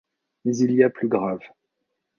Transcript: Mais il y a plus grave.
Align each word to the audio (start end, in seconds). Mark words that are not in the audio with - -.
Mais 0.45 0.57
il 0.57 0.71
y 0.71 0.81
a 0.81 0.89
plus 0.89 1.07
grave. 1.07 1.41